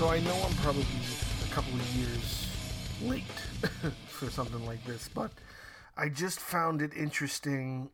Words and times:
So 0.00 0.08
I 0.08 0.20
know 0.20 0.32
I'm 0.32 0.54
probably 0.54 0.86
a 1.44 1.54
couple 1.54 1.74
of 1.74 1.94
years 1.94 2.46
late 3.02 3.22
for 4.08 4.30
something 4.30 4.64
like 4.64 4.82
this, 4.86 5.10
but 5.10 5.30
I 5.94 6.08
just 6.08 6.40
found 6.40 6.80
it 6.80 6.94
interesting 6.94 7.90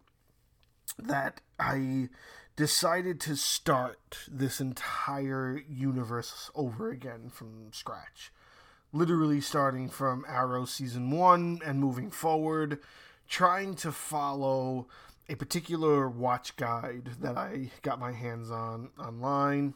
that 1.01 1.41
I 1.59 2.11
decided 2.55 3.19
to 3.23 3.35
start 3.35 4.19
this 4.31 4.61
entire 4.61 5.61
universe 5.69 6.49
over 6.55 6.91
again 6.91 7.29
from 7.29 7.73
scratch. 7.73 8.31
Literally 8.93 9.41
starting 9.41 9.89
from 9.89 10.25
Arrow 10.29 10.65
season 10.65 11.11
1 11.11 11.63
and 11.67 11.81
moving 11.81 12.13
forward, 12.13 12.79
trying 13.29 13.75
to 13.75 13.91
follow 13.91 14.87
a 15.29 15.35
particular 15.35 16.09
watch 16.09 16.55
guide 16.55 17.11
that 17.21 17.37
I 17.37 17.73
got 17.83 17.99
my 17.99 18.13
hands 18.13 18.53
on 18.53 18.91
online 18.97 19.75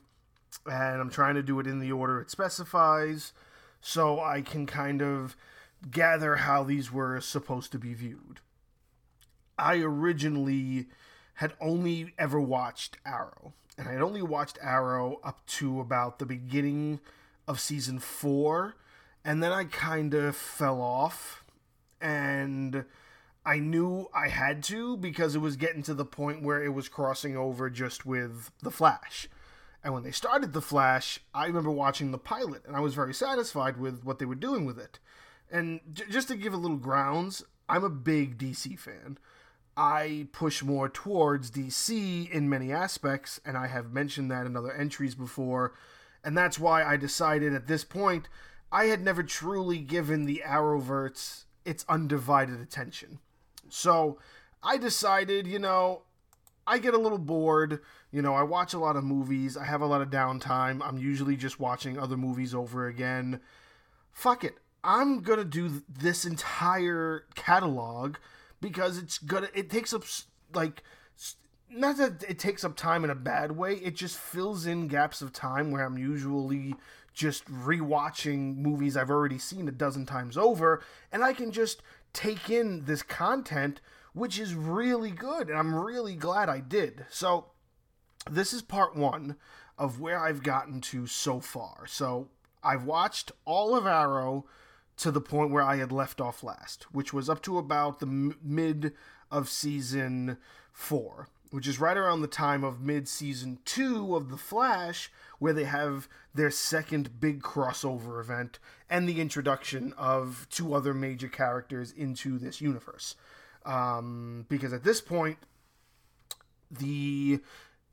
and 0.66 1.00
I'm 1.00 1.10
trying 1.10 1.34
to 1.34 1.42
do 1.42 1.60
it 1.60 1.66
in 1.66 1.78
the 1.80 1.92
order 1.92 2.20
it 2.20 2.30
specifies 2.30 3.32
so 3.80 4.20
I 4.20 4.42
can 4.42 4.66
kind 4.66 5.02
of 5.02 5.36
gather 5.90 6.36
how 6.36 6.62
these 6.62 6.92
were 6.92 7.20
supposed 7.20 7.72
to 7.72 7.78
be 7.78 7.94
viewed. 7.94 8.40
I 9.58 9.78
originally 9.78 10.86
had 11.34 11.54
only 11.60 12.14
ever 12.18 12.40
watched 12.40 12.98
Arrow, 13.06 13.54
and 13.78 13.88
I 13.88 13.92
had 13.92 14.02
only 14.02 14.22
watched 14.22 14.58
Arrow 14.60 15.20
up 15.24 15.44
to 15.46 15.80
about 15.80 16.18
the 16.18 16.26
beginning 16.26 17.00
of 17.48 17.60
season 17.60 17.98
four, 17.98 18.74
and 19.24 19.42
then 19.42 19.52
I 19.52 19.64
kind 19.64 20.12
of 20.12 20.36
fell 20.36 20.82
off, 20.82 21.44
and 22.00 22.84
I 23.44 23.58
knew 23.58 24.08
I 24.14 24.28
had 24.28 24.62
to 24.64 24.98
because 24.98 25.34
it 25.34 25.40
was 25.40 25.56
getting 25.56 25.82
to 25.84 25.94
the 25.94 26.04
point 26.04 26.42
where 26.42 26.62
it 26.62 26.74
was 26.74 26.88
crossing 26.88 27.36
over 27.36 27.70
just 27.70 28.04
with 28.04 28.50
The 28.62 28.70
Flash 28.70 29.28
and 29.82 29.94
when 29.94 30.02
they 30.02 30.10
started 30.10 30.52
The 30.52 30.60
Flash, 30.60 31.20
I 31.34 31.46
remember 31.46 31.70
watching 31.70 32.10
the 32.10 32.18
pilot, 32.18 32.62
and 32.66 32.76
I 32.76 32.80
was 32.80 32.94
very 32.94 33.14
satisfied 33.14 33.78
with 33.78 34.04
what 34.04 34.18
they 34.18 34.26
were 34.26 34.34
doing 34.34 34.64
with 34.64 34.78
it. 34.78 34.98
And 35.50 35.80
j- 35.92 36.04
just 36.10 36.28
to 36.28 36.36
give 36.36 36.52
a 36.52 36.58
little 36.58 36.76
grounds, 36.76 37.42
I'm 37.68 37.84
a 37.84 37.90
big 37.90 38.36
DC 38.36 38.78
fan. 38.78 39.18
I 39.76 40.28
push 40.32 40.62
more 40.62 40.88
towards 40.88 41.50
DC 41.50 42.30
in 42.30 42.48
many 42.48 42.72
aspects, 42.72 43.40
and 43.44 43.56
I 43.56 43.68
have 43.68 43.92
mentioned 43.92 44.30
that 44.30 44.44
in 44.44 44.56
other 44.56 44.72
entries 44.72 45.14
before. 45.14 45.72
And 46.22 46.36
that's 46.36 46.58
why 46.58 46.84
I 46.84 46.96
decided 46.96 47.54
at 47.54 47.66
this 47.66 47.84
point 47.84 48.28
I 48.72 48.84
had 48.86 49.02
never 49.02 49.22
truly 49.22 49.78
given 49.78 50.26
the 50.26 50.42
Arrowverse 50.44 51.44
its 51.64 51.84
undivided 51.88 52.60
attention. 52.60 53.18
So 53.68 54.18
I 54.62 54.76
decided, 54.76 55.46
you 55.46 55.58
know, 55.58 56.02
I 56.70 56.78
get 56.78 56.94
a 56.94 56.98
little 56.98 57.18
bored. 57.18 57.80
You 58.12 58.22
know, 58.22 58.32
I 58.32 58.44
watch 58.44 58.74
a 58.74 58.78
lot 58.78 58.94
of 58.94 59.02
movies. 59.02 59.56
I 59.56 59.64
have 59.64 59.80
a 59.80 59.86
lot 59.86 60.02
of 60.02 60.08
downtime. 60.08 60.80
I'm 60.86 60.98
usually 60.98 61.36
just 61.36 61.58
watching 61.58 61.98
other 61.98 62.16
movies 62.16 62.54
over 62.54 62.86
again. 62.86 63.40
Fuck 64.12 64.44
it. 64.44 64.54
I'm 64.84 65.20
going 65.20 65.40
to 65.40 65.44
do 65.44 65.82
this 65.88 66.24
entire 66.24 67.24
catalog 67.34 68.16
because 68.60 68.98
it's 68.98 69.18
going 69.18 69.42
to, 69.42 69.58
it 69.58 69.68
takes 69.68 69.92
up, 69.92 70.04
like, 70.54 70.84
not 71.68 71.96
that 71.98 72.22
it 72.28 72.38
takes 72.38 72.62
up 72.62 72.76
time 72.76 73.02
in 73.02 73.10
a 73.10 73.16
bad 73.16 73.52
way, 73.52 73.74
it 73.74 73.96
just 73.96 74.16
fills 74.16 74.64
in 74.64 74.86
gaps 74.86 75.22
of 75.22 75.32
time 75.32 75.72
where 75.72 75.84
I'm 75.84 75.98
usually 75.98 76.76
just 77.12 77.44
rewatching 77.46 78.56
movies 78.56 78.96
I've 78.96 79.10
already 79.10 79.38
seen 79.38 79.66
a 79.66 79.72
dozen 79.72 80.06
times 80.06 80.38
over, 80.38 80.82
and 81.10 81.24
I 81.24 81.32
can 81.32 81.50
just 81.50 81.82
take 82.12 82.48
in 82.48 82.84
this 82.84 83.02
content 83.02 83.80
which 84.12 84.38
is 84.38 84.54
really 84.54 85.10
good, 85.10 85.48
and 85.48 85.58
I'm 85.58 85.74
really 85.74 86.16
glad 86.16 86.48
I 86.48 86.60
did. 86.60 87.06
So, 87.10 87.46
this 88.30 88.52
is 88.52 88.62
part 88.62 88.96
one 88.96 89.36
of 89.78 90.00
where 90.00 90.18
I've 90.18 90.42
gotten 90.42 90.80
to 90.82 91.06
so 91.06 91.40
far. 91.40 91.86
So, 91.86 92.28
I've 92.62 92.84
watched 92.84 93.32
all 93.44 93.74
of 93.74 93.86
Arrow 93.86 94.44
to 94.98 95.10
the 95.10 95.20
point 95.20 95.50
where 95.50 95.62
I 95.62 95.76
had 95.76 95.92
left 95.92 96.20
off 96.20 96.42
last, 96.42 96.92
which 96.92 97.12
was 97.12 97.30
up 97.30 97.42
to 97.42 97.56
about 97.56 98.00
the 98.00 98.06
m- 98.06 98.36
mid 98.42 98.92
of 99.30 99.48
season 99.48 100.36
four, 100.72 101.28
which 101.50 101.66
is 101.66 101.80
right 101.80 101.96
around 101.96 102.20
the 102.20 102.26
time 102.26 102.62
of 102.64 102.82
mid 102.82 103.08
season 103.08 103.60
two 103.64 104.14
of 104.14 104.28
The 104.28 104.36
Flash, 104.36 105.10
where 105.38 105.54
they 105.54 105.64
have 105.64 106.06
their 106.34 106.50
second 106.50 107.18
big 107.18 107.42
crossover 107.42 108.20
event 108.20 108.58
and 108.90 109.08
the 109.08 109.20
introduction 109.20 109.94
of 109.96 110.46
two 110.50 110.74
other 110.74 110.92
major 110.92 111.28
characters 111.28 111.92
into 111.92 112.38
this 112.38 112.60
universe 112.60 113.14
um, 113.64 114.46
because 114.48 114.72
at 114.72 114.84
this 114.84 115.00
point, 115.00 115.38
the 116.70 117.40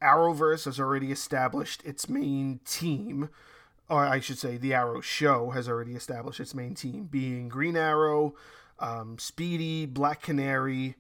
Arrowverse 0.01 0.65
has 0.65 0.79
already 0.79 1.11
established 1.11 1.83
its 1.83 2.07
main 2.07 2.59
team, 2.65 3.29
or 3.89 4.05
I 4.05 4.19
should 4.19 4.37
say, 4.37 4.57
the 4.57 4.73
Arrow 4.73 5.01
show 5.01 5.51
has 5.51 5.67
already 5.67 5.93
established 5.93 6.39
its 6.39 6.53
main 6.53 6.75
team, 6.75 7.05
being 7.05 7.49
Green 7.49 7.75
Arrow, 7.75 8.35
um, 8.79 9.17
Speedy, 9.17 9.85
Black 9.85 10.21
Canary, 10.21 10.95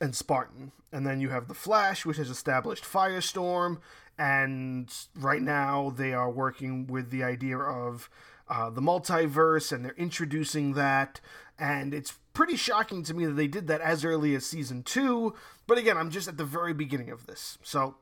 and 0.00 0.14
Spartan. 0.14 0.72
And 0.92 1.06
then 1.06 1.20
you 1.20 1.30
have 1.30 1.48
the 1.48 1.54
Flash, 1.54 2.04
which 2.04 2.18
has 2.18 2.28
established 2.28 2.84
Firestorm, 2.84 3.78
and 4.18 4.92
right 5.16 5.40
now 5.40 5.94
they 5.96 6.12
are 6.12 6.30
working 6.30 6.86
with 6.86 7.10
the 7.10 7.24
idea 7.24 7.58
of 7.58 8.10
uh, 8.48 8.70
the 8.70 8.80
multiverse, 8.80 9.72
and 9.72 9.84
they're 9.84 9.94
introducing 9.96 10.74
that. 10.74 11.20
And 11.58 11.94
it's 11.94 12.14
pretty 12.32 12.56
shocking 12.56 13.02
to 13.04 13.14
me 13.14 13.26
that 13.26 13.32
they 13.32 13.46
did 13.46 13.66
that 13.68 13.80
as 13.80 14.04
early 14.04 14.34
as 14.34 14.44
season 14.44 14.82
two. 14.82 15.34
But 15.66 15.78
again, 15.78 15.96
I'm 15.96 16.10
just 16.10 16.28
at 16.28 16.36
the 16.36 16.44
very 16.44 16.72
beginning 16.74 17.10
of 17.10 17.26
this. 17.26 17.58
So 17.62 17.96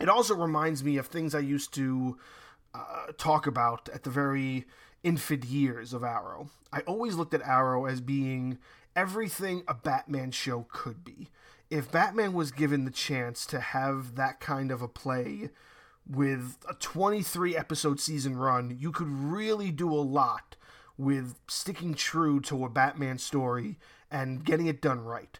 it 0.00 0.08
also 0.08 0.34
reminds 0.34 0.84
me 0.84 0.96
of 0.96 1.06
things 1.06 1.34
I 1.34 1.40
used 1.40 1.72
to 1.74 2.18
uh, 2.74 3.12
talk 3.16 3.46
about 3.46 3.88
at 3.94 4.02
the 4.02 4.10
very 4.10 4.66
infant 5.02 5.44
years 5.44 5.92
of 5.92 6.02
Arrow. 6.02 6.50
I 6.72 6.80
always 6.80 7.14
looked 7.14 7.34
at 7.34 7.42
Arrow 7.42 7.86
as 7.86 8.00
being 8.00 8.58
everything 8.94 9.62
a 9.68 9.74
Batman 9.74 10.30
show 10.32 10.66
could 10.70 11.04
be. 11.04 11.28
If 11.70 11.90
Batman 11.90 12.32
was 12.32 12.50
given 12.50 12.84
the 12.84 12.90
chance 12.90 13.46
to 13.46 13.60
have 13.60 14.16
that 14.16 14.40
kind 14.40 14.70
of 14.70 14.82
a 14.82 14.88
play 14.88 15.50
with 16.08 16.58
a 16.68 16.74
23 16.74 17.56
episode 17.56 18.00
season 18.00 18.36
run, 18.36 18.76
you 18.78 18.92
could 18.92 19.08
really 19.08 19.70
do 19.70 19.92
a 19.92 19.96
lot 19.96 20.56
with 20.96 21.36
sticking 21.48 21.94
true 21.94 22.40
to 22.40 22.64
a 22.64 22.68
Batman 22.68 23.18
story 23.18 23.78
and 24.10 24.44
getting 24.44 24.66
it 24.66 24.80
done 24.80 25.00
right. 25.00 25.38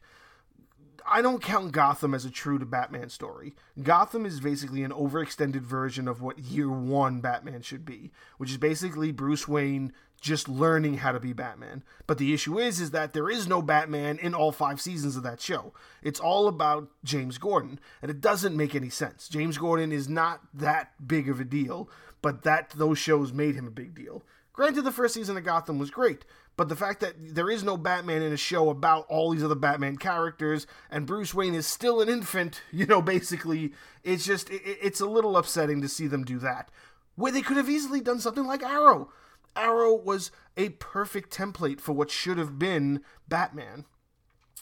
I 1.08 1.22
don't 1.22 1.42
count 1.42 1.72
Gotham 1.72 2.14
as 2.14 2.24
a 2.24 2.30
true 2.30 2.58
to 2.58 2.66
Batman 2.66 3.08
story. 3.08 3.54
Gotham 3.82 4.26
is 4.26 4.40
basically 4.40 4.82
an 4.82 4.90
overextended 4.90 5.62
version 5.62 6.08
of 6.08 6.20
what 6.20 6.38
year 6.38 6.68
one 6.70 7.20
Batman 7.20 7.62
should 7.62 7.84
be, 7.84 8.10
which 8.38 8.50
is 8.50 8.56
basically 8.56 9.12
Bruce 9.12 9.46
Wayne 9.46 9.92
just 10.20 10.48
learning 10.48 10.98
how 10.98 11.12
to 11.12 11.20
be 11.20 11.32
Batman. 11.32 11.84
But 12.06 12.18
the 12.18 12.34
issue 12.34 12.58
is 12.58 12.80
is 12.80 12.90
that 12.90 13.12
there 13.12 13.30
is 13.30 13.46
no 13.46 13.62
Batman 13.62 14.18
in 14.18 14.34
all 14.34 14.50
5 14.50 14.80
seasons 14.80 15.16
of 15.16 15.22
that 15.22 15.40
show. 15.40 15.72
It's 16.02 16.20
all 16.20 16.48
about 16.48 16.88
James 17.04 17.38
Gordon, 17.38 17.78
and 18.02 18.10
it 18.10 18.20
doesn't 18.20 18.56
make 18.56 18.74
any 18.74 18.90
sense. 18.90 19.28
James 19.28 19.58
Gordon 19.58 19.92
is 19.92 20.08
not 20.08 20.40
that 20.54 20.92
big 21.06 21.28
of 21.28 21.38
a 21.38 21.44
deal, 21.44 21.88
but 22.22 22.42
that 22.42 22.70
those 22.70 22.98
shows 22.98 23.32
made 23.32 23.54
him 23.54 23.66
a 23.66 23.70
big 23.70 23.94
deal. 23.94 24.24
Granted, 24.52 24.82
the 24.82 24.92
first 24.92 25.12
season 25.12 25.36
of 25.36 25.44
Gotham 25.44 25.78
was 25.78 25.90
great, 25.90 26.24
but 26.56 26.68
the 26.68 26.76
fact 26.76 27.00
that 27.00 27.14
there 27.18 27.50
is 27.50 27.62
no 27.62 27.76
Batman 27.76 28.22
in 28.22 28.32
a 28.32 28.36
show 28.36 28.70
about 28.70 29.06
all 29.08 29.30
these 29.30 29.44
other 29.44 29.54
Batman 29.54 29.96
characters 29.98 30.66
and 30.90 31.06
Bruce 31.06 31.34
Wayne 31.34 31.54
is 31.54 31.66
still 31.66 32.00
an 32.00 32.08
infant, 32.08 32.62
you 32.72 32.86
know, 32.86 33.02
basically, 33.02 33.72
it's 34.02 34.24
just, 34.24 34.50
it, 34.50 34.62
it's 34.64 35.00
a 35.00 35.06
little 35.06 35.36
upsetting 35.36 35.80
to 35.82 35.88
see 35.88 36.06
them 36.06 36.24
do 36.24 36.38
that. 36.38 36.70
Where 37.14 37.32
they 37.32 37.42
could 37.42 37.56
have 37.56 37.68
easily 37.68 38.00
done 38.00 38.20
something 38.20 38.46
like 38.46 38.62
Arrow. 38.62 39.10
Arrow 39.54 39.94
was 39.94 40.30
a 40.56 40.70
perfect 40.70 41.34
template 41.34 41.80
for 41.80 41.92
what 41.92 42.10
should 42.10 42.38
have 42.38 42.58
been 42.58 43.02
Batman. 43.28 43.86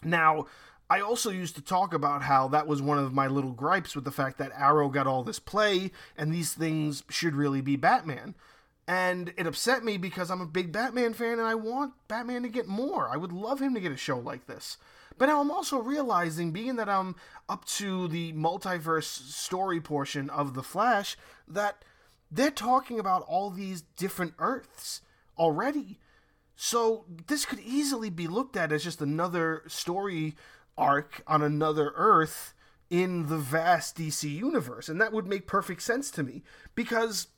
Now, 0.04 0.46
I 0.88 1.00
also 1.00 1.30
used 1.30 1.56
to 1.56 1.62
talk 1.62 1.94
about 1.94 2.22
how 2.22 2.46
that 2.48 2.66
was 2.66 2.82
one 2.82 2.98
of 2.98 3.12
my 3.12 3.26
little 3.26 3.52
gripes 3.52 3.96
with 3.96 4.04
the 4.04 4.12
fact 4.12 4.38
that 4.38 4.52
Arrow 4.54 4.88
got 4.88 5.06
all 5.06 5.24
this 5.24 5.38
play 5.38 5.90
and 6.16 6.32
these 6.32 6.52
things 6.52 7.02
should 7.08 7.34
really 7.34 7.60
be 7.60 7.76
Batman. 7.76 8.34
And 8.86 9.32
it 9.36 9.46
upset 9.46 9.82
me 9.82 9.96
because 9.96 10.30
I'm 10.30 10.42
a 10.42 10.46
big 10.46 10.70
Batman 10.70 11.14
fan 11.14 11.38
and 11.38 11.48
I 11.48 11.54
want 11.54 11.94
Batman 12.06 12.42
to 12.42 12.48
get 12.48 12.68
more. 12.68 13.08
I 13.08 13.16
would 13.16 13.32
love 13.32 13.60
him 13.60 13.74
to 13.74 13.80
get 13.80 13.92
a 13.92 13.96
show 13.96 14.18
like 14.18 14.46
this. 14.46 14.76
But 15.16 15.26
now 15.26 15.40
I'm 15.40 15.50
also 15.50 15.78
realizing, 15.78 16.50
being 16.50 16.76
that 16.76 16.88
I'm 16.88 17.14
up 17.48 17.64
to 17.66 18.08
the 18.08 18.32
multiverse 18.32 19.04
story 19.04 19.80
portion 19.80 20.28
of 20.28 20.54
The 20.54 20.62
Flash, 20.62 21.16
that 21.46 21.84
they're 22.30 22.50
talking 22.50 22.98
about 22.98 23.22
all 23.22 23.50
these 23.50 23.82
different 23.96 24.34
Earths 24.38 25.00
already. 25.38 26.00
So 26.56 27.06
this 27.26 27.44
could 27.44 27.60
easily 27.60 28.10
be 28.10 28.26
looked 28.26 28.56
at 28.56 28.72
as 28.72 28.84
just 28.84 29.00
another 29.00 29.62
story 29.66 30.36
arc 30.76 31.22
on 31.26 31.42
another 31.42 31.92
Earth 31.94 32.54
in 32.90 33.28
the 33.28 33.38
vast 33.38 33.96
DC 33.96 34.28
universe. 34.28 34.88
And 34.88 35.00
that 35.00 35.12
would 35.12 35.26
make 35.26 35.46
perfect 35.46 35.82
sense 35.82 36.10
to 36.12 36.22
me 36.22 36.42
because 36.74 37.28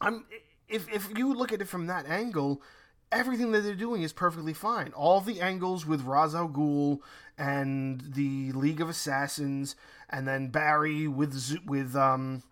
I'm 0.00 0.24
if 0.72 0.92
if 0.92 1.16
you 1.16 1.32
look 1.34 1.52
at 1.52 1.60
it 1.60 1.68
from 1.68 1.86
that 1.86 2.06
angle, 2.06 2.62
everything 3.10 3.52
that 3.52 3.60
they're 3.60 3.74
doing 3.74 4.02
is 4.02 4.12
perfectly 4.12 4.54
fine. 4.54 4.92
All 4.92 5.20
the 5.20 5.40
angles 5.40 5.86
with 5.86 6.02
Ra's 6.02 6.34
al 6.34 6.48
Ghul 6.48 7.00
and 7.38 8.00
the 8.14 8.52
League 8.52 8.80
of 8.80 8.88
Assassins, 8.88 9.76
and 10.10 10.26
then 10.26 10.48
Barry 10.48 11.06
with 11.06 11.58
with 11.66 11.94
um, 11.94 12.42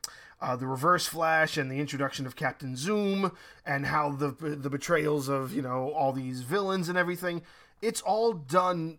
uh, 0.40 0.56
the 0.56 0.66
Reverse 0.66 1.06
Flash 1.06 1.56
and 1.56 1.70
the 1.70 1.80
introduction 1.80 2.26
of 2.26 2.36
Captain 2.36 2.76
Zoom 2.76 3.32
and 3.66 3.86
how 3.86 4.10
the 4.10 4.30
the 4.30 4.70
betrayals 4.70 5.28
of 5.28 5.52
you 5.54 5.62
know 5.62 5.90
all 5.90 6.12
these 6.12 6.42
villains 6.42 6.88
and 6.88 6.96
everything. 6.96 7.42
It's 7.82 8.02
all 8.02 8.34
done 8.34 8.98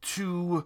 to, 0.00 0.64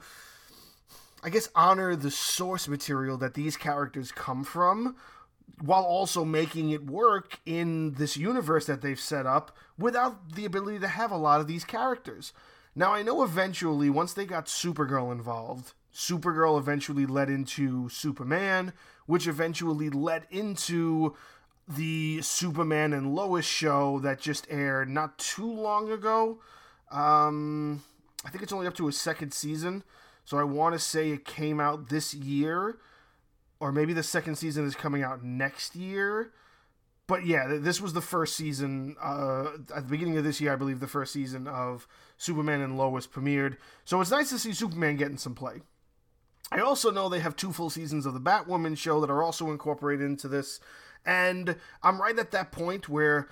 I 1.23 1.31
guess, 1.31 1.49
honor 1.55 1.97
the 1.97 2.11
source 2.11 2.69
material 2.69 3.17
that 3.19 3.35
these 3.35 3.57
characters 3.57 4.13
come 4.13 4.45
from, 4.45 4.97
while 5.63 5.85
also 5.85 6.25
making 6.25 6.71
it 6.71 6.85
work 6.85 7.39
in 7.47 7.95
this 7.95 8.17
universe 8.17 8.67
that 8.67 8.83
they've 8.83 8.99
set 8.99 9.27
up 9.27 9.57
without 9.79 10.35
the 10.35 10.45
ability 10.45 10.81
to 10.81 10.89
have 10.89 11.13
a 11.13 11.17
lot 11.17 11.41
of 11.41 11.47
these 11.47 11.65
characters. 11.65 12.33
Now, 12.75 12.93
I 12.93 13.03
know 13.03 13.23
eventually, 13.23 13.89
once 13.89 14.13
they 14.13 14.27
got 14.27 14.47
Supergirl 14.47 15.13
involved, 15.13 15.75
Supergirl 15.95 16.59
eventually 16.59 17.07
led 17.07 17.31
into 17.31 17.89
Superman, 17.91 18.73
which 19.07 19.29
eventually 19.29 19.89
led 19.89 20.27
into 20.31 21.15
the 21.69 22.21
Superman 22.23 22.93
and 22.93 23.15
Lois 23.15 23.45
show 23.45 24.01
that 24.01 24.21
just 24.21 24.47
aired 24.51 24.89
not 24.89 25.17
too 25.19 25.51
long 25.51 25.93
ago. 25.93 26.41
Um, 26.91 27.83
I 28.25 28.31
think 28.31 28.43
it's 28.43 28.53
only 28.53 28.67
up 28.67 28.75
to 28.77 28.89
a 28.89 28.93
second 28.93 29.33
season, 29.33 29.85
so 30.25 30.39
I 30.39 30.45
want 30.45 30.75
to 30.75 30.79
say 30.79 31.11
it 31.11 31.25
came 31.25 31.61
out 31.61 31.89
this 31.89 32.15
year, 32.15 32.79
or 33.63 33.71
maybe 33.71 33.93
the 33.93 34.03
second 34.03 34.35
season 34.35 34.67
is 34.67 34.75
coming 34.75 35.05
out 35.05 35.23
next 35.23 35.77
year. 35.77 36.33
But 37.07 37.25
yeah, 37.25 37.47
this 37.61 37.81
was 37.81 37.93
the 37.93 38.01
first 38.01 38.35
season. 38.35 38.97
Uh, 39.01 39.51
at 39.73 39.85
the 39.85 39.89
beginning 39.89 40.17
of 40.17 40.25
this 40.25 40.41
year, 40.41 40.53
I 40.53 40.57
believe 40.57 40.81
the 40.81 40.89
first 40.89 41.13
season 41.13 41.47
of 41.47 41.87
Superman 42.17 42.61
and 42.61 42.77
Lois 42.77 43.07
premiered. 43.07 43.59
So 43.85 44.01
it's 44.01 44.11
nice 44.11 44.31
to 44.31 44.39
see 44.41 44.53
Superman 44.53 44.97
getting 44.97 45.17
some 45.17 45.37
play. 45.37 45.61
I 46.51 46.59
also 46.59 46.91
know 46.91 47.09
they 47.09 47.21
have 47.21 47.37
two 47.37 47.53
full 47.53 47.71
seasons 47.71 48.05
of 48.05 48.15
the 48.15 48.21
Batwoman 48.21 48.77
show 48.77 49.01
that 49.01 49.11
are 49.11 49.23
also 49.23 49.53
incorporated 49.53 50.07
into 50.07 50.27
this. 50.27 50.59
And 51.07 51.55
I'm 51.85 52.03
right 52.03 52.19
at 52.19 52.33
that 52.33 52.51
point 52.51 52.89
where 52.89 53.29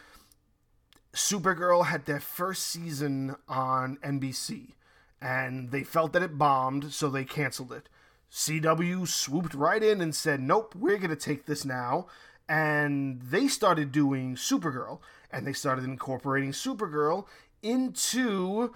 Supergirl 1.12 1.87
had 1.87 2.06
their 2.06 2.21
first 2.21 2.69
season 2.69 3.35
on 3.49 3.97
NBC. 3.97 4.75
And 5.21 5.73
they 5.73 5.82
felt 5.82 6.12
that 6.12 6.23
it 6.23 6.38
bombed, 6.38 6.93
so 6.93 7.09
they 7.09 7.25
canceled 7.25 7.73
it. 7.73 7.88
CW 8.32 9.09
swooped 9.09 9.55
right 9.55 9.82
in 9.82 10.00
and 10.00 10.15
said, 10.15 10.41
Nope, 10.41 10.75
we're 10.75 10.99
going 10.99 11.11
to 11.11 11.17
take 11.17 11.47
this 11.47 11.65
now. 11.65 12.06
And 12.49 13.21
they 13.23 13.49
started 13.49 13.93
doing 13.93 14.35
Supergirl. 14.35 15.00
And 15.31 15.47
they 15.47 15.53
started 15.53 15.85
incorporating 15.85 16.53
Supergirl 16.53 17.27
into 17.62 18.73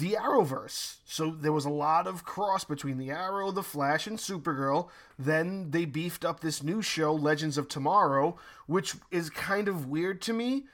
the 0.00 0.12
Arrowverse. 0.12 0.96
So 1.04 1.30
there 1.30 1.52
was 1.52 1.64
a 1.64 1.70
lot 1.70 2.06
of 2.06 2.24
cross 2.24 2.64
between 2.64 2.98
the 2.98 3.10
Arrow, 3.10 3.50
the 3.50 3.62
Flash, 3.62 4.06
and 4.06 4.18
Supergirl. 4.18 4.88
Then 5.18 5.70
they 5.70 5.84
beefed 5.84 6.24
up 6.24 6.40
this 6.40 6.62
new 6.62 6.82
show, 6.82 7.14
Legends 7.14 7.58
of 7.58 7.68
Tomorrow, 7.68 8.36
which 8.66 8.94
is 9.10 9.30
kind 9.30 9.68
of 9.68 9.86
weird 9.86 10.20
to 10.22 10.32
me. 10.32 10.64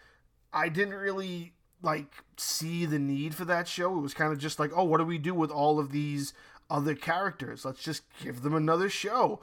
I 0.52 0.68
didn't 0.68 0.94
really 0.94 1.52
like 1.82 2.24
see 2.38 2.86
the 2.86 2.98
need 2.98 3.34
for 3.34 3.44
that 3.44 3.68
show. 3.68 3.96
It 3.96 4.00
was 4.00 4.14
kind 4.14 4.32
of 4.32 4.38
just 4.38 4.58
like, 4.58 4.70
oh, 4.74 4.84
what 4.84 4.98
do 4.98 5.04
we 5.04 5.18
do 5.18 5.34
with 5.34 5.50
all 5.50 5.78
of 5.78 5.92
these 5.92 6.32
other 6.70 6.94
characters? 6.94 7.64
Let's 7.64 7.82
just 7.82 8.02
give 8.22 8.42
them 8.42 8.54
another 8.54 8.88
show. 8.88 9.40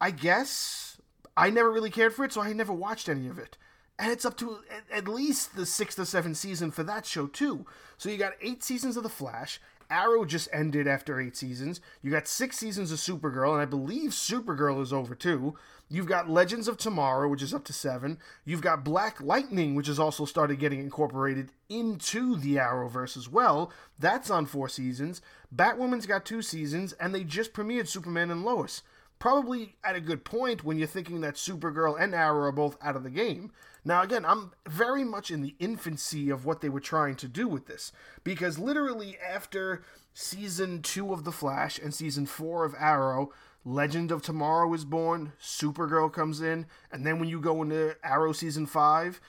I 0.00 0.10
guess 0.10 1.00
I 1.36 1.50
never 1.50 1.70
really 1.70 1.90
cared 1.90 2.14
for 2.14 2.24
it, 2.24 2.32
so 2.32 2.40
I 2.40 2.52
never 2.52 2.72
watched 2.72 3.08
any 3.08 3.28
of 3.28 3.38
it 3.38 3.56
and 4.00 4.10
it's 4.10 4.24
up 4.24 4.36
to 4.38 4.60
at 4.90 5.06
least 5.06 5.54
the 5.54 5.66
sixth 5.66 5.98
or 5.98 6.06
seventh 6.06 6.38
season 6.38 6.70
for 6.70 6.82
that 6.82 7.04
show 7.04 7.26
too. 7.26 7.66
So 7.98 8.08
you 8.08 8.16
got 8.16 8.32
eight 8.40 8.64
seasons 8.64 8.96
of 8.96 9.02
The 9.02 9.10
Flash. 9.10 9.60
Arrow 9.90 10.24
just 10.24 10.48
ended 10.52 10.86
after 10.86 11.20
eight 11.20 11.36
seasons. 11.36 11.80
You 12.02 12.10
got 12.10 12.28
six 12.28 12.56
seasons 12.56 12.92
of 12.92 12.98
Supergirl, 12.98 13.52
and 13.52 13.60
I 13.60 13.64
believe 13.64 14.10
Supergirl 14.10 14.80
is 14.80 14.92
over 14.92 15.14
too. 15.14 15.56
You've 15.88 16.06
got 16.06 16.30
Legends 16.30 16.68
of 16.68 16.76
Tomorrow, 16.76 17.28
which 17.28 17.42
is 17.42 17.52
up 17.52 17.64
to 17.64 17.72
seven. 17.72 18.18
You've 18.44 18.62
got 18.62 18.84
Black 18.84 19.20
Lightning, 19.20 19.74
which 19.74 19.88
has 19.88 19.98
also 19.98 20.24
started 20.24 20.60
getting 20.60 20.78
incorporated 20.78 21.50
into 21.68 22.36
the 22.36 22.56
Arrowverse 22.56 23.16
as 23.16 23.28
well. 23.28 23.72
That's 23.98 24.30
on 24.30 24.46
four 24.46 24.68
seasons. 24.68 25.20
Batwoman's 25.54 26.06
got 26.06 26.24
two 26.24 26.42
seasons, 26.42 26.92
and 26.94 27.12
they 27.12 27.24
just 27.24 27.52
premiered 27.52 27.88
Superman 27.88 28.30
and 28.30 28.44
Lois. 28.44 28.82
Probably 29.20 29.76
at 29.84 29.94
a 29.94 30.00
good 30.00 30.24
point 30.24 30.64
when 30.64 30.78
you're 30.78 30.88
thinking 30.88 31.20
that 31.20 31.34
Supergirl 31.34 32.00
and 32.00 32.14
Arrow 32.14 32.46
are 32.46 32.52
both 32.52 32.76
out 32.82 32.96
of 32.96 33.04
the 33.04 33.10
game. 33.10 33.52
Now, 33.84 34.02
again, 34.02 34.24
I'm 34.24 34.52
very 34.66 35.04
much 35.04 35.30
in 35.30 35.42
the 35.42 35.54
infancy 35.58 36.30
of 36.30 36.44
what 36.44 36.62
they 36.62 36.68
were 36.68 36.80
trying 36.80 37.16
to 37.16 37.28
do 37.28 37.46
with 37.46 37.66
this, 37.66 37.92
because 38.24 38.58
literally 38.58 39.16
after 39.18 39.82
season 40.14 40.82
two 40.82 41.12
of 41.12 41.24
The 41.24 41.32
Flash 41.32 41.78
and 41.78 41.94
season 41.94 42.26
four 42.26 42.64
of 42.64 42.74
Arrow, 42.78 43.30
Legend 43.64 44.10
of 44.10 44.22
Tomorrow 44.22 44.72
is 44.72 44.86
born, 44.86 45.34
Supergirl 45.40 46.10
comes 46.12 46.40
in, 46.40 46.66
and 46.90 47.06
then 47.06 47.18
when 47.18 47.28
you 47.28 47.40
go 47.40 47.62
into 47.62 47.96
Arrow 48.02 48.32
season 48.32 48.66
five, 48.66 49.20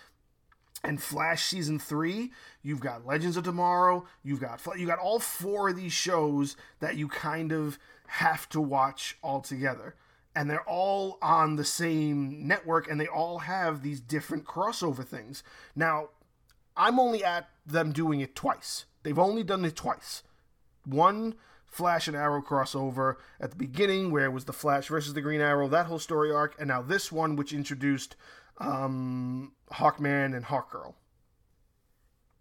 and 0.83 1.01
Flash 1.01 1.43
season 1.45 1.77
three, 1.77 2.31
you've 2.63 2.79
got 2.79 3.05
Legends 3.05 3.37
of 3.37 3.43
Tomorrow, 3.43 4.05
you've 4.23 4.39
got 4.39 4.59
you 4.77 4.87
got 4.87 4.99
all 4.99 5.19
four 5.19 5.69
of 5.69 5.75
these 5.75 5.93
shows 5.93 6.55
that 6.79 6.95
you 6.95 7.07
kind 7.07 7.51
of 7.51 7.77
have 8.15 8.49
to 8.49 8.59
watch 8.59 9.17
all 9.23 9.39
together 9.39 9.95
and 10.35 10.49
they're 10.49 10.67
all 10.67 11.17
on 11.21 11.55
the 11.55 11.63
same 11.63 12.45
network 12.45 12.89
and 12.89 12.99
they 12.99 13.07
all 13.07 13.39
have 13.39 13.81
these 13.81 14.01
different 14.01 14.45
crossover 14.45 15.05
things. 15.05 15.43
Now, 15.75 16.09
I'm 16.75 16.99
only 16.99 17.23
at 17.23 17.49
them 17.65 17.93
doing 17.93 18.19
it 18.19 18.35
twice. 18.35 18.85
They've 19.03 19.17
only 19.17 19.43
done 19.43 19.63
it 19.63 19.75
twice. 19.75 20.23
One 20.85 21.35
Flash 21.65 22.09
and 22.09 22.17
Arrow 22.17 22.41
crossover 22.41 23.15
at 23.39 23.51
the 23.51 23.55
beginning, 23.55 24.11
where 24.11 24.25
it 24.25 24.33
was 24.33 24.43
the 24.43 24.51
Flash 24.51 24.89
versus 24.89 25.13
the 25.13 25.21
Green 25.21 25.39
Arrow, 25.39 25.69
that 25.69 25.85
whole 25.85 25.99
story 25.99 26.29
arc, 26.29 26.53
and 26.59 26.67
now 26.67 26.81
this 26.81 27.13
one, 27.13 27.37
which 27.37 27.53
introduced 27.53 28.17
um, 28.57 29.53
Hawkman 29.71 30.35
and 30.35 30.45
Hawkgirl. 30.45 30.95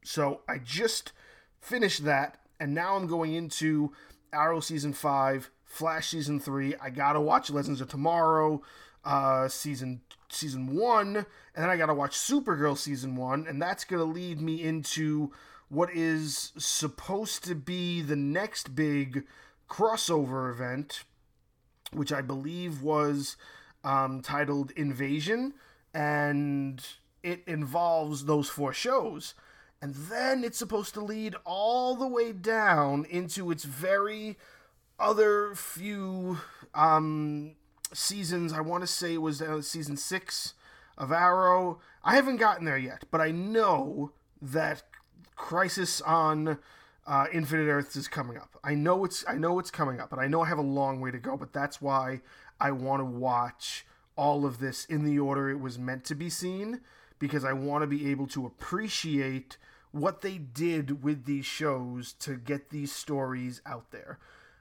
So 0.02 0.40
I 0.48 0.58
just 0.58 1.12
finished 1.60 2.04
that, 2.04 2.38
and 2.58 2.74
now 2.74 2.96
I'm 2.96 3.06
going 3.06 3.34
into 3.34 3.92
Arrow 4.32 4.58
season 4.58 4.92
five, 4.92 5.50
Flash 5.70 6.08
season 6.08 6.40
three. 6.40 6.74
I 6.82 6.90
gotta 6.90 7.20
watch 7.20 7.48
Legends 7.48 7.80
of 7.80 7.88
Tomorrow 7.88 8.60
uh, 9.04 9.46
season 9.46 10.00
season 10.28 10.74
one, 10.74 11.16
and 11.16 11.26
then 11.54 11.70
I 11.70 11.76
gotta 11.76 11.94
watch 11.94 12.18
Supergirl 12.18 12.76
season 12.76 13.14
one, 13.14 13.46
and 13.48 13.62
that's 13.62 13.84
gonna 13.84 14.02
lead 14.02 14.40
me 14.40 14.60
into 14.60 15.30
what 15.68 15.88
is 15.94 16.50
supposed 16.58 17.44
to 17.44 17.54
be 17.54 18.02
the 18.02 18.16
next 18.16 18.74
big 18.74 19.22
crossover 19.68 20.52
event, 20.52 21.04
which 21.92 22.12
I 22.12 22.20
believe 22.20 22.82
was 22.82 23.36
um, 23.84 24.22
titled 24.22 24.72
Invasion, 24.72 25.54
and 25.94 26.84
it 27.22 27.44
involves 27.46 28.24
those 28.24 28.48
four 28.48 28.72
shows. 28.72 29.34
And 29.80 29.94
then 29.94 30.42
it's 30.42 30.58
supposed 30.58 30.94
to 30.94 31.00
lead 31.00 31.36
all 31.44 31.94
the 31.94 32.08
way 32.08 32.32
down 32.32 33.06
into 33.08 33.52
its 33.52 33.62
very 33.62 34.36
other 35.00 35.54
few 35.54 36.38
um, 36.74 37.56
seasons, 37.92 38.52
I 38.52 38.60
want 38.60 38.82
to 38.82 38.86
say 38.86 39.14
it 39.14 39.22
was 39.22 39.42
uh, 39.42 39.62
season 39.62 39.96
six 39.96 40.54
of 40.96 41.10
Arrow. 41.10 41.80
I 42.04 42.14
haven't 42.14 42.36
gotten 42.36 42.64
there 42.64 42.78
yet, 42.78 43.04
but 43.10 43.20
I 43.20 43.30
know 43.30 44.12
that 44.40 44.82
Crisis 45.34 46.00
on 46.02 46.58
uh, 47.06 47.26
Infinite 47.32 47.70
Earths 47.70 47.96
is 47.96 48.08
coming 48.08 48.36
up. 48.36 48.58
I 48.62 48.74
know 48.74 49.04
it's 49.04 49.24
I 49.26 49.36
know 49.36 49.58
it's 49.58 49.70
coming 49.70 50.00
up, 50.00 50.12
and 50.12 50.20
I 50.20 50.28
know 50.28 50.42
I 50.42 50.48
have 50.48 50.58
a 50.58 50.62
long 50.62 51.00
way 51.00 51.10
to 51.10 51.18
go. 51.18 51.36
But 51.36 51.52
that's 51.52 51.80
why 51.80 52.20
I 52.60 52.70
want 52.70 53.00
to 53.00 53.04
watch 53.06 53.86
all 54.16 54.44
of 54.44 54.58
this 54.58 54.84
in 54.84 55.04
the 55.04 55.18
order 55.18 55.48
it 55.48 55.60
was 55.60 55.78
meant 55.78 56.04
to 56.04 56.14
be 56.14 56.28
seen, 56.28 56.80
because 57.18 57.44
I 57.44 57.54
want 57.54 57.82
to 57.82 57.86
be 57.86 58.10
able 58.10 58.26
to 58.28 58.46
appreciate 58.46 59.56
what 59.92 60.20
they 60.20 60.38
did 60.38 61.02
with 61.02 61.24
these 61.24 61.46
shows 61.46 62.12
to 62.12 62.36
get 62.36 62.70
these 62.70 62.92
stories 62.92 63.60
out 63.66 63.90
there. 63.90 64.18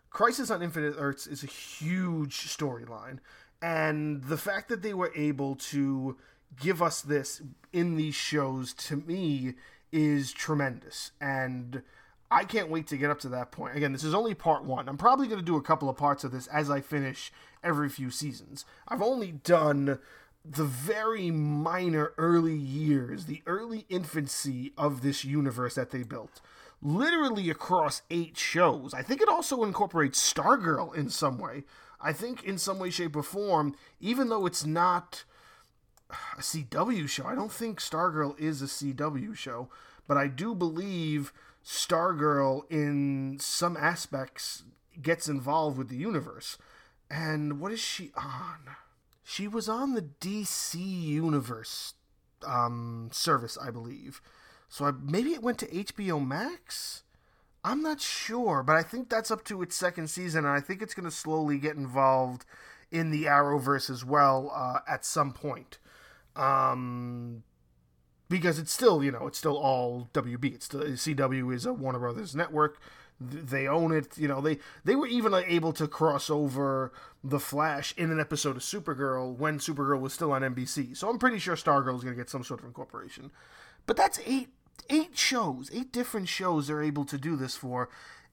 Crisis 0.10 0.50
on 0.50 0.62
Infinite 0.62 0.96
Earths 0.98 1.28
is 1.28 1.44
a 1.44 1.48
huge 1.48 2.48
storyline, 2.48 3.20
and 3.62 4.24
the 4.24 4.38
fact 4.38 4.70
that 4.70 4.82
they 4.82 4.94
were 4.94 5.12
able 5.16 5.56
to 5.56 6.18
give 6.60 6.82
us 6.82 7.02
this 7.02 7.42
in 7.72 7.96
these 7.96 8.16
shows 8.16 8.74
to 8.74 8.98
me 8.98 9.54
is 9.92 10.32
tremendous. 10.32 11.12
And 11.22 11.84
I 12.32 12.44
can't 12.44 12.70
wait 12.70 12.88
to 12.88 12.98
get 12.98 13.10
up 13.10 13.20
to 13.20 13.30
that 13.30 13.52
point. 13.52 13.76
Again, 13.76 13.92
this 13.92 14.04
is 14.04 14.14
only 14.14 14.34
part 14.34 14.64
one. 14.64 14.88
I'm 14.88 14.98
probably 14.98 15.28
going 15.28 15.40
to 15.40 15.46
do 15.46 15.58
a 15.58 15.62
couple 15.62 15.90
of 15.90 15.98
parts 15.98 16.24
of 16.24 16.32
this 16.32 16.48
as 16.48 16.70
I 16.70 16.82
finish 16.82 17.32
every 17.64 17.90
few 17.90 18.12
seasons. 18.12 18.66
I've 18.88 19.02
only 19.02 19.32
done 19.32 20.00
the 20.46 20.64
very 20.64 21.32
minor 21.32 22.14
early 22.18 22.56
years, 22.56 23.26
the 23.26 23.42
early 23.46 23.86
infancy 23.90 24.74
of 24.78 25.02
this 25.02 25.26
universe 25.26 25.76
that 25.76 25.92
they 25.92 26.04
built 26.04 26.42
literally 26.82 27.50
across 27.50 28.02
eight 28.10 28.38
shows. 28.38 28.94
I 28.94 29.02
think 29.02 29.22
it 29.22 29.30
also 29.30 29.64
incorporates 29.64 30.34
Stargirl 30.34 30.96
in 30.96 31.10
some 31.10 31.38
way. 31.38 31.64
I 32.02 32.14
think 32.14 32.44
in 32.44 32.58
some 32.58 32.80
way, 32.80 32.90
shape, 32.90 33.16
or 33.16 33.24
form, 33.24 33.76
even 34.00 34.30
though 34.30 34.46
it's 34.46 34.66
not 34.66 35.26
a 36.38 36.42
CW 36.42 37.08
show, 37.10 37.26
I 37.26 37.36
don't 37.36 37.52
think 37.52 37.80
Stargirl 37.80 38.40
is 38.40 38.62
a 38.62 38.66
CW 38.66 39.36
show, 39.36 39.70
but 40.08 40.18
I 40.18 40.28
do 40.28 40.56
believe 40.56 41.34
Stargirl 41.64 42.64
in 42.72 43.38
some 43.40 43.76
aspects 43.76 44.64
gets 45.02 45.28
involved 45.28 45.78
with 45.78 45.90
the 45.90 45.98
universe. 45.98 46.58
And 47.10 47.60
what 47.60 47.72
is 47.72 47.80
she 47.80 48.12
on? 48.16 48.76
She 49.24 49.48
was 49.48 49.68
on 49.68 49.94
the 49.94 50.02
DC 50.02 50.76
Universe 50.76 51.94
um, 52.46 53.10
service, 53.12 53.58
I 53.62 53.72
believe. 53.72 54.22
So 54.70 54.86
I, 54.86 54.92
maybe 54.92 55.32
it 55.32 55.42
went 55.42 55.58
to 55.60 55.68
HBO 55.68 56.26
Max. 56.26 57.04
I'm 57.64 57.82
not 57.82 58.00
sure, 58.00 58.64
but 58.64 58.76
I 58.76 58.84
think 58.84 59.10
that's 59.10 59.32
up 59.32 59.44
to 59.46 59.62
its 59.62 59.76
second 59.76 60.10
season, 60.10 60.46
and 60.46 60.54
I 60.54 60.62
think 60.62 60.82
it's 60.82 60.94
going 60.94 61.10
to 61.10 61.12
slowly 61.12 61.58
get 61.58 61.76
involved 61.76 62.46
in 62.92 63.12
the 63.12 63.26
Arrowverse 63.26 63.90
as 63.90 64.06
well 64.06 64.52
uh, 64.56 64.80
at 64.88 65.04
some 65.04 65.34
point. 65.34 65.80
Um, 66.36 67.44
because 68.30 68.60
it's 68.60 68.72
still, 68.72 69.04
you 69.04 69.12
know, 69.12 69.28
it's 69.28 69.38
still 69.38 69.58
all 69.58 70.08
WB. 70.14 70.54
It's 70.54 70.66
still, 70.66 70.82
CW 70.82 71.54
is 71.54 71.66
a 71.66 71.74
Warner 71.74 72.00
Brothers 72.00 72.36
network. 72.36 72.80
They 73.20 73.68
own 73.68 73.92
it. 73.92 74.18
You 74.18 74.30
know, 74.30 74.40
they 74.40 74.60
they 74.86 74.96
were 74.96 75.08
even 75.08 75.34
able 75.34 75.74
to 75.74 75.90
cross 75.90 76.30
over 76.30 76.94
the 77.22 77.40
Flash 77.40 77.94
in 77.98 78.12
an 78.12 78.20
episode 78.20 78.56
of 78.56 78.62
Supergirl 78.62 79.36
when 79.36 79.60
Supergirl 79.60 80.00
was 80.00 80.14
still 80.14 80.32
on 80.32 80.42
NBC. 80.42 80.96
So 80.96 81.10
I'm 81.10 81.20
pretty 81.20 81.40
sure 81.40 81.58
Stargirl 81.58 81.98
is 81.98 82.04
going 82.04 82.16
to 82.16 82.22
get 82.22 82.30
some 82.30 82.46
sort 82.46 82.62
of 82.62 82.66
incorporation. 82.66 83.32
But 83.86 83.98
that's 83.98 84.22
eight 84.26 84.50
eight 84.90 85.18
shows, 85.18 85.70
eight 85.74 85.92
different 85.92 86.28
shows 86.28 86.68
they're 86.68 86.84
able 86.84 87.06
to 87.06 87.18
do 87.18 87.36
this 87.36 87.56
for, 87.56 87.90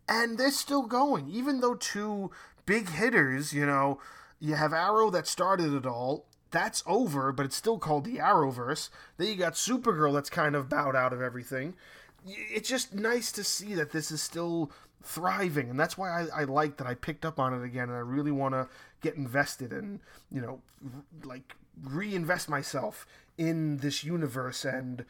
and 0.08 0.38
they're 0.38 0.50
still 0.50 0.82
going. 0.82 1.28
Even 1.28 1.60
though 1.60 1.74
two 1.74 2.30
big 2.64 2.90
hitters, 2.90 3.52
you 3.52 3.66
know, 3.66 4.00
you 4.40 4.54
have 4.54 4.72
Arrow 4.72 5.10
that 5.10 5.26
started 5.26 5.72
it 5.72 5.86
all. 5.86 6.26
That's 6.50 6.82
over, 6.86 7.32
but 7.32 7.46
it's 7.46 7.56
still 7.56 7.78
called 7.78 8.04
the 8.04 8.16
Arrowverse. 8.18 8.88
Then 9.16 9.28
you 9.28 9.34
got 9.34 9.54
Supergirl 9.54 10.14
that's 10.14 10.30
kind 10.30 10.54
of 10.54 10.68
bowed 10.68 10.96
out 10.96 11.12
of 11.12 11.20
everything. 11.20 11.74
It's 12.26 12.68
just 12.68 12.94
nice 12.94 13.32
to 13.32 13.44
see 13.44 13.74
that 13.74 13.92
this 13.92 14.10
is 14.10 14.22
still 14.22 14.70
thriving, 15.02 15.70
and 15.70 15.78
that's 15.78 15.96
why 15.98 16.22
I, 16.22 16.42
I 16.42 16.44
like 16.44 16.76
that 16.78 16.86
I 16.86 16.94
picked 16.94 17.24
up 17.24 17.38
on 17.38 17.52
it 17.54 17.64
again, 17.64 17.88
and 17.88 17.96
I 17.96 18.00
really 18.00 18.32
want 18.32 18.54
to 18.54 18.68
get 19.00 19.16
invested 19.16 19.72
and 19.72 20.00
you 20.30 20.40
know, 20.40 20.60
like 21.24 21.54
reinvest 21.82 22.48
myself 22.48 23.06
in 23.38 23.78
this 23.78 24.02
universe 24.02 24.64
and 24.64 25.04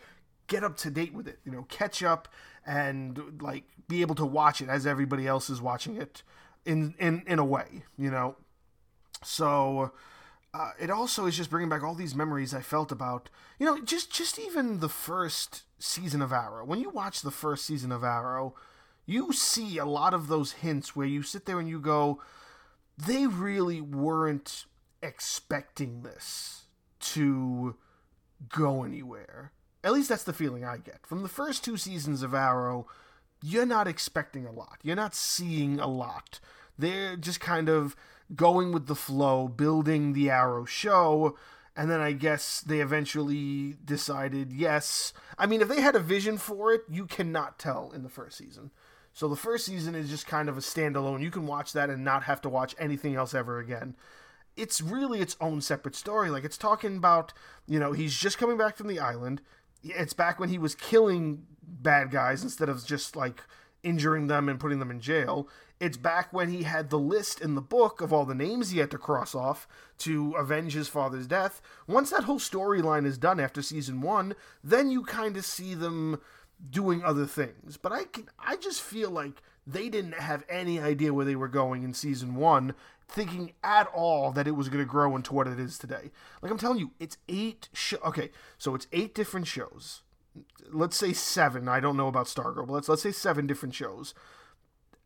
get 0.47 0.65
up 0.65 0.77
to 0.79 0.91
date 0.91 1.15
with 1.15 1.29
it. 1.29 1.39
You 1.45 1.53
know, 1.53 1.67
catch 1.69 2.03
up 2.03 2.29
and 2.67 3.41
like 3.41 3.65
be 3.89 4.01
able 4.01 4.15
to 4.17 4.27
watch 4.27 4.61
it 4.61 4.69
as 4.69 4.87
everybody 4.87 5.27
else 5.27 5.51
is 5.51 5.61
watching 5.61 5.97
it 5.97 6.23
in 6.65 6.95
in 6.99 7.23
in 7.27 7.39
a 7.39 7.45
way. 7.45 7.85
You 7.99 8.11
know, 8.11 8.37
so. 9.23 9.93
Uh, 10.55 10.71
it 10.81 10.89
also 10.89 11.27
is 11.27 11.37
just 11.37 11.51
bringing 11.51 11.69
back 11.69 11.83
all 11.83 11.95
these 11.95 12.15
memories 12.15 12.55
I 12.55 12.63
felt 12.63 12.91
about, 12.91 13.29
you 13.59 13.67
know, 13.67 13.79
just 13.85 14.11
just 14.11 14.39
even 14.39 14.81
the 14.81 14.89
first 14.89 15.65
season 15.79 16.23
of 16.23 16.33
Arrow. 16.33 16.65
When 16.65 16.81
you 16.81 16.89
watch 16.89 17.21
the 17.21 17.31
first 17.31 17.67
season 17.67 17.93
of 17.93 18.03
Arrow, 18.03 18.55
you 19.05 19.33
see 19.33 19.77
a 19.77 19.85
lot 19.85 20.15
of 20.15 20.29
those 20.29 20.53
hints 20.53 20.97
where 20.97 21.07
you 21.07 21.23
sit 21.23 21.45
there 21.45 21.61
and 21.61 21.69
you 21.69 21.79
go, 21.79 22.23
they 22.97 23.27
really 23.27 23.81
weren't 23.83 24.65
expecting 25.03 26.03
this 26.03 26.65
to 27.01 27.77
go 28.49 28.83
anywhere. 28.83 29.53
At 29.87 29.93
least 29.93 30.09
that's 30.09 30.25
the 30.25 30.33
feeling 30.33 30.65
I 30.65 30.79
get. 30.79 31.07
From 31.07 31.23
the 31.23 31.29
first 31.29 31.63
two 31.63 31.77
seasons 31.77 32.25
of 32.25 32.35
Arrow, 32.35 32.89
you're 33.41 33.65
not 33.65 33.87
expecting 33.87 34.45
a 34.45 34.51
lot. 34.51 34.79
You're 34.83 34.97
not 34.97 35.15
seeing 35.15 35.79
a 35.79 35.87
lot. 35.87 36.41
They're 36.77 37.17
just 37.17 37.39
kind 37.39 37.69
of 37.69 37.95
going 38.35 38.73
with 38.73 38.89
the 38.89 38.97
flow, 38.97 39.47
building 39.47 40.13
the 40.13 40.29
Arrow 40.29 40.65
show, 40.65 41.37
and 41.77 41.89
then 41.89 42.01
I 42.01 42.11
guess 42.11 42.63
they 42.63 42.81
eventually 42.81 43.77
decided 43.85 44.53
yes. 44.53 45.13
I 45.39 45.47
mean, 45.47 45.61
if 45.61 45.69
they 45.69 45.81
had 45.81 45.95
a 45.95 46.01
vision 46.01 46.37
for 46.37 46.73
it, 46.73 46.83
you 46.91 47.07
cannot 47.07 47.61
tell 47.61 47.93
in 47.95 48.03
the 48.03 48.09
first 48.09 48.37
season. 48.39 48.73
So 49.13 49.29
the 49.29 49.37
first 49.37 49.67
season 49.67 49.95
is 49.95 50.11
just 50.11 50.27
kind 50.27 50.49
of 50.49 50.59
a 50.59 50.63
standalone. 50.63 51.23
You 51.23 51.31
can 51.31 51.47
watch 51.47 51.73
that 51.75 51.91
and 51.91 52.03
not 52.03 52.25
have 52.25 52.41
to 52.41 52.49
watch 52.49 52.75
anything 52.77 53.15
else 53.15 53.35
ever 53.35 53.61
again. 53.61 53.95
It's 54.57 54.81
really 54.81 55.21
its 55.21 55.37
own 55.41 55.61
separate 55.61 55.95
story. 55.95 56.29
Like 56.29 56.43
it's 56.43 56.59
talking 56.59 56.97
about, 56.97 57.33
you 57.69 57.79
know, 57.79 57.93
he's 57.93 58.17
just 58.17 58.37
coming 58.37 58.59
back 58.59 58.77
from 58.77 58.89
the 58.89 58.99
island 58.99 59.43
it's 59.83 60.13
back 60.13 60.39
when 60.39 60.49
he 60.49 60.59
was 60.59 60.75
killing 60.75 61.47
bad 61.63 62.11
guys 62.11 62.43
instead 62.43 62.69
of 62.69 62.85
just 62.85 63.17
like 63.17 63.43
injuring 63.83 64.27
them 64.27 64.49
and 64.49 64.61
putting 64.61 64.79
them 64.79 64.91
in 64.91 65.01
jail. 65.01 65.49
It's 65.79 65.97
back 65.97 66.33
when 66.33 66.49
he 66.49 66.63
had 66.63 66.89
the 66.89 66.99
list 66.99 67.41
in 67.41 67.55
the 67.55 67.61
book 67.61 68.01
of 68.01 68.13
all 68.13 68.25
the 68.25 68.35
names 68.35 68.71
he 68.71 68.79
had 68.79 68.91
to 68.93 68.99
cross 68.99 69.35
off 69.35 69.69
to 69.99 70.33
avenge 70.33 70.73
his 70.73 70.89
father's 70.89 71.27
death. 71.27 71.61
Once 71.87 72.11
that 72.11 72.25
whole 72.25 72.39
storyline 72.39 73.05
is 73.05 73.19
done 73.19 73.39
after 73.39 73.61
season 73.61 74.01
one, 74.01 74.35
then 74.65 74.91
you 74.91 75.03
kind 75.03 75.37
of 75.37 75.45
see 75.45 75.75
them 75.75 76.19
doing 76.71 77.05
other 77.05 77.27
things. 77.27 77.77
But 77.77 77.93
I 77.93 78.05
can, 78.05 78.29
I 78.39 78.57
just 78.57 78.81
feel 78.81 79.11
like 79.11 79.43
they 79.67 79.89
didn't 79.89 80.15
have 80.15 80.45
any 80.49 80.79
idea 80.79 81.13
where 81.13 81.25
they 81.25 81.37
were 81.37 81.49
going 81.49 81.83
in 81.83 81.93
season 81.93 82.37
one, 82.37 82.75
thinking 83.09 83.53
at 83.65 83.89
all 83.89 84.31
that 84.33 84.47
it 84.47 84.57
was 84.57 84.69
going 84.69 84.85
to 84.85 84.89
grow 84.89 85.17
into 85.17 85.35
what 85.35 85.49
it 85.49 85.59
is 85.59 85.79
today. 85.79 86.11
Like 86.41 86.53
I'm 86.53 86.59
telling 86.59 86.79
you, 86.79 86.93
it's 87.01 87.19
eight. 87.29 87.69
Okay, 88.05 88.31
so 88.59 88.75
it's 88.75 88.87
eight 88.93 89.15
different 89.15 89.47
shows. 89.47 90.03
Let's 90.71 90.97
say 90.97 91.13
seven. 91.13 91.69
I 91.69 91.81
don't 91.81 91.97
know 91.97 92.09
about 92.09 92.27
Stargirl, 92.27 92.67
but 92.67 92.75
let's 92.75 92.89
let's 92.89 93.03
say 93.03 93.13
seven 93.13 93.47
different 93.47 93.75
shows. 93.75 94.15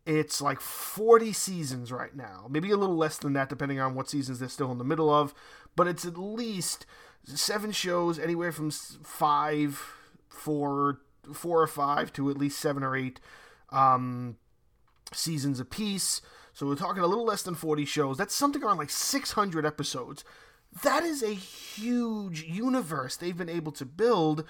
It's 0.07 0.41
like 0.41 0.61
40 0.61 1.33
seasons 1.35 1.93
right 1.93 2.17
now, 2.17 2.47
maybe 2.49 2.71
a 2.71 2.77
little 2.77 2.97
less 2.97 3.19
than 3.19 3.35
that, 3.35 3.51
depending 3.51 3.81
on 3.81 3.95
what 3.95 4.09
seasons 4.09 4.39
they're 4.39 4.49
still 4.49 4.73
in 4.73 4.79
the 4.79 4.85
middle 4.85 5.11
of. 5.11 5.35
But 5.77 5.87
it's 5.87 6.07
at 6.07 6.19
least 6.19 6.87
seven 7.23 7.71
shows, 7.71 8.19
anywhere 8.19 8.51
from 8.51 8.71
five, 8.71 9.83
four, 10.29 11.01
four 11.33 11.63
or 11.63 11.67
five 11.67 12.13
to 12.15 12.31
at 12.31 12.39
least 12.39 12.59
seven 12.59 12.83
or 12.83 12.97
eight 12.97 13.21
um, 13.71 14.37
seasons 15.13 15.61
apiece. 15.61 16.21
So 16.53 16.67
we're 16.67 16.77
talking 16.77 17.03
a 17.03 17.07
little 17.07 17.25
less 17.25 17.43
than 17.43 17.55
40 17.55 17.85
shows. 17.85 18.17
That's 18.17 18.35
something 18.35 18.63
around 18.63 18.79
like 18.79 18.91
600 18.91 19.65
episodes. 19.65 20.25
That 20.83 21.03
is 21.03 21.23
a 21.23 21.35
huge 21.35 22.43
universe 22.43 23.17
they've 23.17 23.37
been 23.37 23.49
able 23.49 23.73
to 23.73 23.85
build 23.85 24.45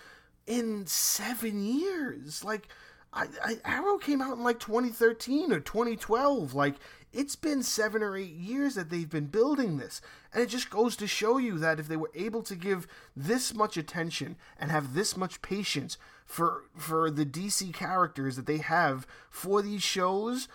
in 0.47 0.87
seven 0.87 1.63
years. 1.65 2.45
Like, 2.45 2.69
I, 3.13 3.27
I, 3.43 3.59
Arrow 3.65 3.99
came 3.99 4.21
out 4.21 4.37
in 4.37 4.45
like 4.45 4.61
2013 4.61 5.53
or 5.53 5.61
2012. 5.61 6.55
Like, 6.55 6.75
it's 7.13 7.37
been 7.37 7.63
seven 7.63 8.03
or 8.03 8.17
eight 8.17 8.35
years 8.35 8.75
that 8.75 8.91
they've 8.91 9.09
been 9.09 9.27
building 9.27 9.77
this. 9.77 10.01
And 10.33 10.43
it 10.43 10.49
just 10.49 10.71
goes 10.71 10.97
to 10.97 11.07
show 11.07 11.39
you 11.39 11.59
that 11.59 11.81
if 11.81 11.89
they 11.89 11.97
were 11.97 12.11
able 12.15 12.43
to 12.43 12.55
give 12.55 12.87
this 13.17 13.55
much 13.55 13.77
attention 13.77 14.37
and 14.59 14.71
have 14.71 14.95
this 14.95 15.17
much 15.17 15.43
patience 15.43 15.99
for 16.25 16.65
for 16.77 17.11
the 17.11 17.27
DC 17.27 17.75
characters 17.75 18.37
that 18.37 18.47
they 18.47 18.59
have 18.59 19.07
for 19.29 19.61
these 19.63 19.83
shows, 19.83 20.47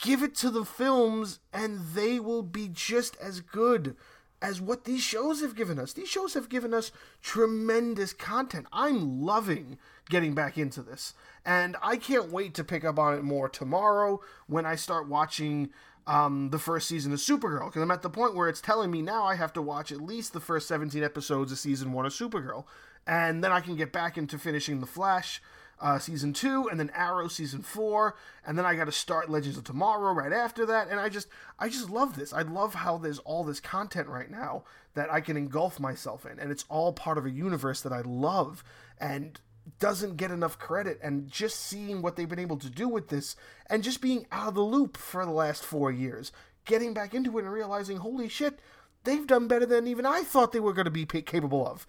give 0.00 0.22
it 0.22 0.34
to 0.36 0.50
the 0.50 0.64
films 0.64 1.40
and 1.52 1.80
they 1.94 2.20
will 2.20 2.42
be 2.42 2.68
just 2.68 3.16
as 3.16 3.40
good 3.40 3.96
as 4.42 4.60
what 4.60 4.84
these 4.84 5.02
shows 5.02 5.40
have 5.40 5.54
given 5.54 5.78
us. 5.78 5.92
These 5.92 6.08
shows 6.08 6.34
have 6.34 6.48
given 6.48 6.72
us 6.72 6.92
tremendous 7.22 8.12
content. 8.12 8.66
I'm 8.72 9.22
loving 9.22 9.78
getting 10.08 10.34
back 10.34 10.56
into 10.56 10.82
this. 10.82 11.14
And 11.44 11.76
I 11.82 11.96
can't 11.96 12.32
wait 12.32 12.54
to 12.54 12.64
pick 12.64 12.84
up 12.84 12.98
on 12.98 13.14
it 13.14 13.22
more 13.22 13.48
tomorrow 13.48 14.20
when 14.46 14.66
I 14.66 14.76
start 14.76 15.08
watching 15.08 15.70
um, 16.06 16.50
the 16.50 16.58
first 16.58 16.88
season 16.88 17.12
of 17.12 17.18
Supergirl. 17.18 17.66
Because 17.66 17.82
I'm 17.82 17.90
at 17.90 18.02
the 18.02 18.10
point 18.10 18.34
where 18.34 18.48
it's 18.48 18.60
telling 18.60 18.90
me 18.90 19.02
now 19.02 19.24
I 19.24 19.34
have 19.34 19.52
to 19.54 19.62
watch 19.62 19.92
at 19.92 20.00
least 20.00 20.32
the 20.32 20.40
first 20.40 20.68
17 20.68 21.02
episodes 21.02 21.52
of 21.52 21.58
season 21.58 21.92
one 21.92 22.06
of 22.06 22.12
Supergirl. 22.12 22.64
And 23.06 23.42
then 23.42 23.52
I 23.52 23.60
can 23.60 23.76
get 23.76 23.92
back 23.92 24.16
into 24.16 24.38
finishing 24.38 24.80
The 24.80 24.86
Flash 24.86 25.42
uh, 25.80 25.98
season 25.98 26.32
two, 26.32 26.68
and 26.68 26.78
then 26.78 26.90
Arrow 26.94 27.28
season 27.28 27.62
four, 27.62 28.16
and 28.46 28.58
then 28.58 28.66
I 28.66 28.74
got 28.74 28.84
to 28.84 28.92
start 28.92 29.30
Legends 29.30 29.56
of 29.56 29.64
Tomorrow 29.64 30.12
right 30.12 30.32
after 30.32 30.66
that. 30.66 30.88
And 30.88 31.00
I 31.00 31.08
just, 31.08 31.28
I 31.58 31.68
just 31.68 31.88
love 31.88 32.16
this. 32.16 32.32
I 32.32 32.42
love 32.42 32.74
how 32.74 32.98
there's 32.98 33.18
all 33.20 33.44
this 33.44 33.60
content 33.60 34.08
right 34.08 34.30
now 34.30 34.64
that 34.94 35.12
I 35.12 35.20
can 35.20 35.36
engulf 35.36 35.80
myself 35.80 36.26
in, 36.26 36.38
and 36.38 36.50
it's 36.50 36.64
all 36.68 36.92
part 36.92 37.18
of 37.18 37.24
a 37.24 37.30
universe 37.30 37.80
that 37.80 37.92
I 37.92 38.02
love 38.02 38.62
and 38.98 39.40
doesn't 39.78 40.16
get 40.16 40.30
enough 40.30 40.58
credit. 40.58 40.98
And 41.02 41.30
just 41.30 41.60
seeing 41.60 42.02
what 42.02 42.16
they've 42.16 42.28
been 42.28 42.38
able 42.38 42.58
to 42.58 42.70
do 42.70 42.88
with 42.88 43.08
this, 43.08 43.36
and 43.68 43.82
just 43.82 44.02
being 44.02 44.26
out 44.30 44.48
of 44.48 44.54
the 44.54 44.62
loop 44.62 44.96
for 44.96 45.24
the 45.24 45.30
last 45.30 45.64
four 45.64 45.90
years, 45.90 46.32
getting 46.66 46.92
back 46.92 47.14
into 47.14 47.38
it 47.38 47.44
and 47.44 47.52
realizing, 47.52 47.98
holy 47.98 48.28
shit, 48.28 48.58
they've 49.04 49.26
done 49.26 49.48
better 49.48 49.66
than 49.66 49.86
even 49.86 50.04
I 50.04 50.22
thought 50.22 50.52
they 50.52 50.60
were 50.60 50.74
going 50.74 50.84
to 50.84 50.90
be 50.90 51.06
capable 51.06 51.66
of. 51.66 51.86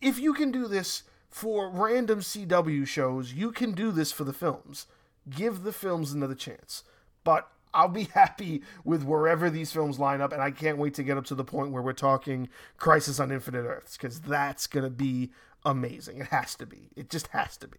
If 0.00 0.18
you 0.18 0.32
can 0.32 0.50
do 0.50 0.66
this 0.66 1.02
for 1.28 1.68
random 1.68 2.20
CW 2.20 2.86
shows, 2.86 3.32
you 3.32 3.52
can 3.52 3.72
do 3.72 3.90
this 3.90 4.12
for 4.12 4.24
the 4.24 4.32
films. 4.32 4.86
Give 5.28 5.62
the 5.62 5.72
films 5.72 6.12
another 6.12 6.34
chance. 6.34 6.84
But 7.24 7.48
I'll 7.74 7.88
be 7.88 8.04
happy 8.14 8.62
with 8.84 9.04
wherever 9.04 9.50
these 9.50 9.72
films 9.72 9.98
line 9.98 10.20
up, 10.20 10.32
and 10.32 10.42
I 10.42 10.50
can't 10.50 10.78
wait 10.78 10.94
to 10.94 11.02
get 11.02 11.18
up 11.18 11.26
to 11.26 11.34
the 11.34 11.44
point 11.44 11.72
where 11.72 11.82
we're 11.82 11.92
talking 11.92 12.48
Crisis 12.78 13.20
on 13.20 13.30
Infinite 13.30 13.64
Earths, 13.64 13.96
because 13.96 14.20
that's 14.20 14.66
going 14.66 14.84
to 14.84 14.90
be 14.90 15.30
amazing. 15.64 16.18
It 16.18 16.28
has 16.28 16.54
to 16.56 16.66
be. 16.66 16.90
It 16.96 17.10
just 17.10 17.28
has 17.28 17.56
to 17.58 17.68
be. 17.68 17.78